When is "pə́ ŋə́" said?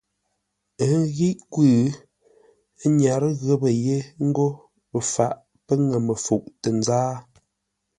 5.65-5.99